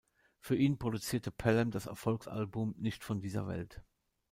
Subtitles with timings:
[0.39, 3.83] Für ihn produzierte Pelham das Erfolgsalbum "Nicht von dieser Welt".